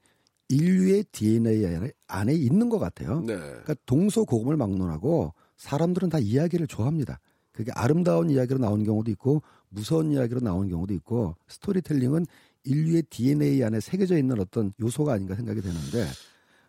[0.48, 3.20] 인류의 DNA 안에- 있는 것 같아요.
[3.20, 3.36] 네.
[3.36, 7.20] 그러니까 동서고금을 막론하고 사람들은 다 이야기를 좋아합니다.
[7.52, 12.24] 그게 아름다운 이야기로 나오는 경우도 있고 무서운 이야기로 나오는 경우도 있고 스토리텔링은
[12.64, 16.06] 인류의 DNA 안에 새겨져 있는 어떤 요소가 아닌가 생각이 되는데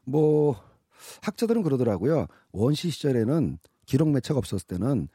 [0.04, 0.56] 뭐
[1.22, 2.28] 학자들은 그러더라고요.
[2.52, 5.08] 원시 시절에는 기록 매체가 없었을 때는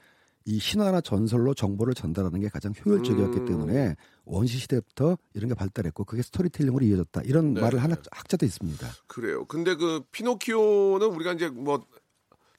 [0.46, 3.46] 이 신화나 전설로 정보를 전달하는 게 가장 효율적이었기 음.
[3.46, 7.60] 때문에 원시 시대부터 이런 게 발달했고 그게 스토리텔링으로 이어졌다 이런 네.
[7.60, 8.88] 말을 하는 학자도 있습니다.
[9.06, 9.44] 그래요.
[9.46, 11.84] 근데 그 피노키오는 우리가 이제 뭐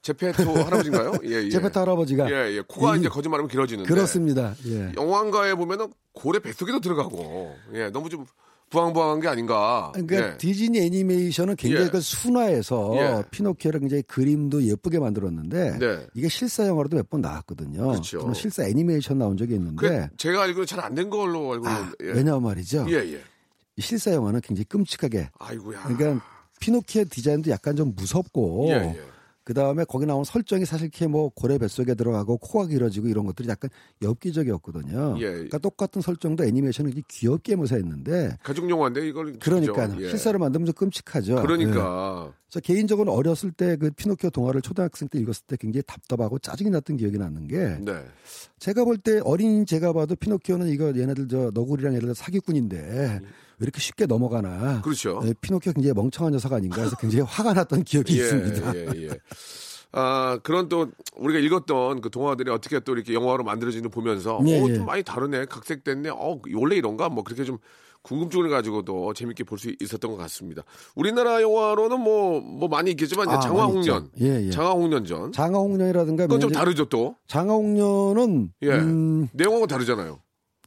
[0.01, 1.13] 제페토 할아버지인가요?
[1.25, 1.49] 예, 예.
[1.49, 2.61] 제페토 할아버지가 예, 예.
[2.67, 3.89] 코가 이- 이제 거짓말하면 길어지는데.
[3.89, 4.53] 그렇습니다.
[4.67, 4.91] 예.
[4.95, 7.55] 영화관가에 보면은 고래 뱃속에도 들어가고.
[7.73, 8.25] 예, 너무 좀
[8.69, 9.91] 부황부황한 게 아닌가.
[9.93, 10.37] 그러니까 예.
[10.37, 11.89] 디즈니 애니메이션은 굉장히 예.
[11.89, 13.23] 그 순화해서 예.
[13.31, 16.07] 피노키오를 굉장히 그림도 예쁘게 만들었는데 네.
[16.13, 17.87] 이게 실사 영화로도 몇 번 나왔거든요.
[17.91, 18.33] 그렇죠.
[18.33, 21.91] 실사 애니메이션 나온 적이 있는데 그 제가 알기로 잘 안 된 걸로 알고 아.
[22.01, 22.07] 예.
[22.07, 22.85] 왜냐면 말이죠.
[22.89, 23.21] 예, 예.
[23.77, 25.83] 이 실사 영화는 굉장히 끔찍하게 아이고야.
[25.83, 26.25] 그러니까
[26.59, 28.69] 피노키오 디자인도 약간 좀 무섭고.
[29.45, 33.47] 그 다음에 거기 나온 설정이 사실 이렇게 뭐 고래 뱃속에 들어가고 코가 길어지고 이런 것들이
[33.47, 33.69] 약간
[34.01, 35.15] 엽기적이었거든요.
[35.19, 35.31] 예.
[35.31, 39.89] 그러니까 똑같은 설정도 애니메이션을 이렇게 귀엽게 묘사했는데 가족 영화인데 이걸 그러니까?
[40.01, 40.09] 예.
[40.09, 41.37] 실사를 만들면 좀 끔찍하죠.
[41.37, 41.41] 예.
[41.41, 46.69] 그러니까 저 개인적으로 어렸을 때 그 피노키오 동화를 초등학생 때 읽었을 때 굉장히 답답하고 짜증이
[46.71, 48.03] 났던 기억이 나는 게 네.
[48.57, 53.19] 제가 볼 때 어린 제가 봐도 피노키오는 이거 얘네들 저 너구리랑 얘네들 사기꾼인데 왜
[53.59, 54.81] 이렇게 쉽게 넘어가나.
[54.81, 55.21] 그렇죠.
[55.25, 58.75] 예, 피노키오 굉장히 멍청한 녀석 아닌가 해서 굉장히 화가 났던 기억이 있습니다.
[58.75, 59.09] 예, 예.
[59.97, 64.59] 아, 그런 또 우리가 읽었던 그 동화들이 어떻게 또 이렇게 영화로 만들어지는 거 보면서 예,
[64.61, 64.73] 어, 예.
[64.75, 65.45] 좀 많이 다르네.
[65.45, 66.09] 각색됐네.
[66.09, 67.07] 어, 원래 이런가?
[67.07, 67.57] 뭐 그렇게 좀
[68.01, 70.61] 궁금증을 가지고도 재밌게 볼 수 있었던 것 같습니다.
[70.95, 74.11] 우리나라 영화로는 뭐, 뭐 많이 있겠지만 아, 장화홍련.
[74.21, 74.49] 예, 예.
[74.51, 75.31] 장화홍련전.
[75.31, 77.15] 장화홍련이라든가 그건 좀 다르죠 또.
[77.27, 78.69] 장화홍련은 예.
[78.71, 80.19] 음, 내용하고 다르잖아요.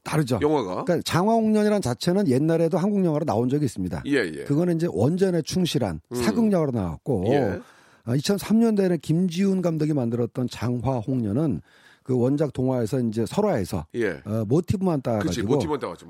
[0.08, 0.38] 다르죠.
[0.40, 0.84] 영화가.
[0.84, 4.02] 그러니까 장화홍련이라는 자체는 옛날에도 한국 영화로 나온 적이 있습니다.
[4.06, 4.44] 예, 예.
[4.44, 6.16] 그거는 이제 원전에 충실한 음.
[6.16, 7.60] 사극 영화로 나왔고 예.
[8.06, 11.60] 2003년도에는 김지훈 감독이 만들었던 장화홍련은
[12.02, 14.22] 그 원작 동화에서 이제 설화에서 예.
[14.24, 15.02] 어, 모티브만.
[15.02, 15.60] 따가지고.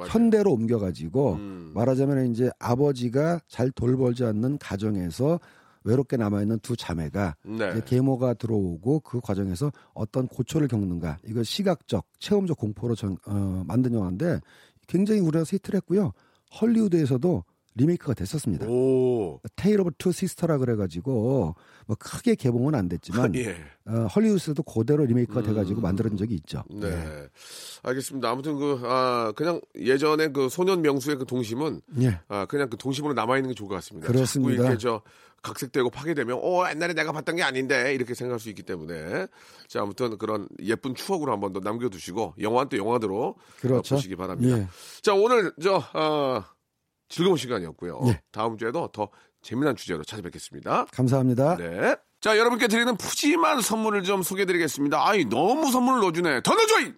[0.07, 1.73] 현대로 옮겨가지고 음.
[1.75, 5.41] 말하자면 이제 아버지가 잘 돌보지 않는 가정에서
[5.89, 7.81] 외롭게 남아있는 두 자매가 네.
[7.87, 14.41] 계모가 들어오고 그 과정에서 어떤 고초를 겪는가 이거 시각적 체험적 공포로 전, 어, 만든 영화인데
[14.87, 16.13] 굉장히 우리나라에서 히트를 했고요
[16.61, 17.45] 헐리우드에서도
[17.79, 18.67] 리메이크가 됐었습니다.
[18.67, 19.41] 오.
[19.57, 21.55] Tale of Two Sister라 그래가지고
[21.87, 23.57] 뭐 크게 개봉은 안 됐지만 예.
[23.87, 25.83] 어, 헐리우드에서도 그대로 리메이크가 돼가지고 음.
[25.83, 26.65] 만들어진 적이 있죠.
[26.71, 26.89] 네.
[26.89, 27.29] 예.
[27.85, 28.29] 알겠습니다.
[28.31, 32.21] 아무튼 그, 아, 그냥 예전에 그 소년 명수의 그 동심은 예.
[32.29, 34.07] 아, 그냥 그 동심으로 남아 있는 게 좋을 것 같습니다.
[34.09, 34.57] 그렇습니다.
[34.57, 35.01] 자꾸 이렇게 저
[35.41, 39.29] 각색되고 파괴되면, 어, 옛날에 내가 봤던 게 아닌데, 이렇게 생각할 수 있기 때문에.
[39.69, 43.95] 자, 아무튼 그런 예쁜 추억으로 한 번 더 남겨두시고, 영화는 또 영화대로 그렇죠.
[43.95, 44.59] 어, 보시기 바랍니다.
[44.59, 44.67] 예.
[45.01, 46.43] 자, 오늘 저, 어,
[47.09, 48.01] 즐거운 시간이었고요.
[48.07, 48.21] 예.
[48.31, 49.09] 다음 주에도 더
[49.43, 50.87] 재미난 주제로 찾아뵙겠습니다.
[50.93, 51.57] 감사합니다.
[51.57, 51.97] 네.
[52.21, 55.09] 자, 여러분께 드리는 푸짐한 선물을 좀 소개해드리겠습니다.
[55.09, 56.43] 아이, 너무 선물을 넣어주네.
[56.43, 56.81] 더 넣어줘!
[56.81, 56.95] 이!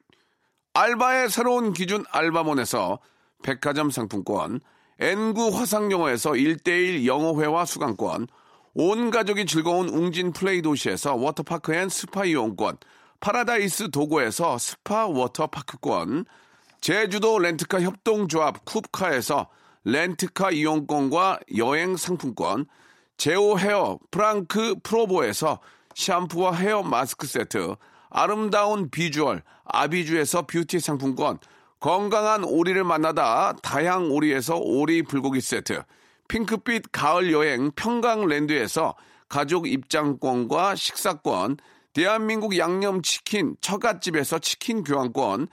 [0.72, 3.00] 알바의 새로운 기준 알바몬에서
[3.42, 4.60] 백화점 상품권,
[4.98, 8.28] 엔구 화상영어에서 1대1 영어회화 수강권,
[8.74, 12.78] 온 가족이 즐거운 웅진 플레이 도시에서 워터파크 and 스파 이용권,
[13.20, 16.24] 파라다이스 도고에서 스파 워터파크권,
[16.80, 19.48] 제주도 렌트카 협동조합 쿱카에서
[19.84, 22.66] 렌트카 이용권과 여행 상품권,
[23.16, 25.60] 제오 헤어 프랑크 프로보에서
[25.94, 27.76] 샴푸와 헤어 마스크 세트,
[28.10, 31.38] 아름다운 비주얼 아비주에서 뷰티 상품권,
[31.78, 35.82] 건강한 오리를 만나다 다양 오리에서 오리 불고기 세트,
[36.28, 38.94] 핑크빛 가을 여행 평강랜드에서
[39.28, 41.56] 가족 입장권과 식사권,
[41.92, 45.48] 대한민국 양념치킨 처갓집에서 치킨 교환권,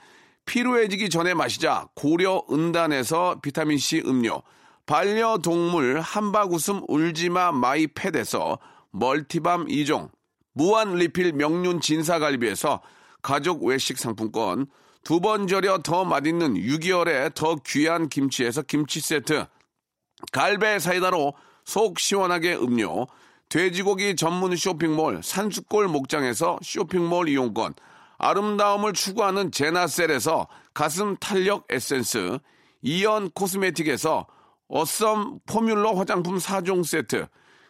[0.48, 4.42] 피로해지기 전에 마시자 고려 은단에서 비타민C 음료,
[4.86, 8.58] 반려동물 한바구음 울지마 마이팻에서
[8.90, 10.08] 멀티밤 2종,
[10.54, 12.80] 무한 리필 명륜 진사갈비에서
[13.20, 14.66] 가족 외식 상품권,
[15.04, 19.44] 두 번 절여 더 맛있는 6개월에 더 귀한 김치에서 김치 세트,
[20.32, 21.34] 갈배 사이다로
[21.66, 23.06] 속 시원하게 음료,
[23.50, 27.74] 돼지고기 전문 쇼핑몰 산수골 목장에서 쇼핑몰 이용권,
[28.18, 32.38] 아름다움을 추구하는 제나셀에서 가슴 탄력 에센스,
[32.82, 34.26] 이연 코스메틱에서
[34.68, 37.26] 어썸 포뮬러 화장품 4종 세트,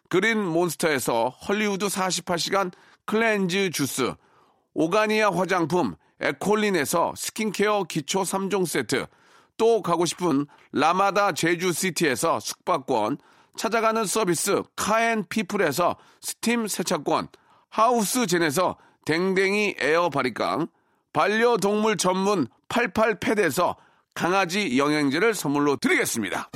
[0.08, 2.72] 그린 몬스터에서 헐리우드 48시간
[3.04, 4.14] cleanse 주스,
[4.74, 9.06] 오가니아 화장품 에콜린에서 스킨케어 기초 3종 세트,
[9.58, 13.18] 또 가고 싶은 라마다 제주시티에서 숙박권,
[13.56, 17.28] 찾아가는 서비스 카앤피플에서 스팀 세차권,
[17.68, 18.76] 하우스젠에서
[19.08, 20.66] 댕댕이 에어 바리깡,
[21.14, 23.74] 반려동물 전문 88팻에서
[24.12, 26.50] 강아지 영양제를 선물로 드리겠습니다.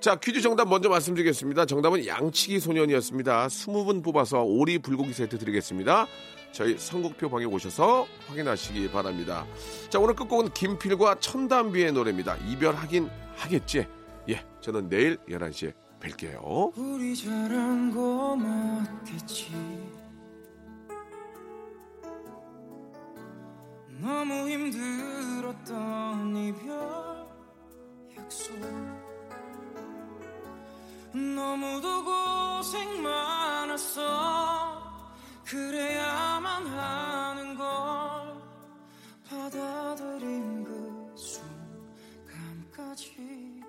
[0.00, 1.66] 자, 퀴즈 정답 먼저 말씀드리겠습니다.
[1.66, 3.46] 정답은 양치기 소년이었습니다.
[3.46, 6.08] 20분 뽑아서 오리 불고기 세트 드리겠습니다.
[6.52, 9.46] 저희 선곡표 방에 오셔서 확인하시기 바랍니다.
[9.88, 12.36] 자, 오늘 끝곡은 김필과 천담비의 노래입니다.
[12.36, 13.86] 이별하긴 하겠지.
[14.28, 16.76] 예, 저는 내일 11시에 뵐게요.
[16.76, 19.50] 우리 잘한 거 맞겠지
[24.00, 27.26] 너무 힘들었던 이별
[28.18, 28.58] 약속
[31.12, 34.81] 너무도 고생 많았어
[35.52, 37.66] 그래야만 하는 걸
[39.28, 41.14] 받아들인 그
[42.70, 43.61] 순간까지.